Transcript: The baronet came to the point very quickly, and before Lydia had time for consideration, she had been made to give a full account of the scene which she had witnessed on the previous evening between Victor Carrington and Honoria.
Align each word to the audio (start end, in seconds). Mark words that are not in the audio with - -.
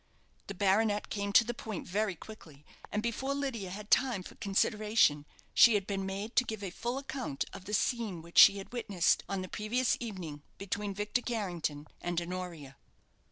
The 0.47 0.55
baronet 0.55 1.11
came 1.11 1.31
to 1.33 1.43
the 1.43 1.53
point 1.53 1.87
very 1.87 2.15
quickly, 2.15 2.65
and 2.91 3.03
before 3.03 3.35
Lydia 3.35 3.69
had 3.69 3.91
time 3.91 4.23
for 4.23 4.33
consideration, 4.33 5.27
she 5.53 5.75
had 5.75 5.85
been 5.85 6.07
made 6.07 6.35
to 6.37 6.43
give 6.43 6.63
a 6.63 6.71
full 6.71 6.97
account 6.97 7.45
of 7.53 7.65
the 7.65 7.73
scene 7.75 8.23
which 8.23 8.39
she 8.39 8.57
had 8.57 8.73
witnessed 8.73 9.21
on 9.29 9.43
the 9.43 9.47
previous 9.47 9.97
evening 9.99 10.41
between 10.57 10.95
Victor 10.95 11.21
Carrington 11.21 11.85
and 12.01 12.19
Honoria. 12.19 12.77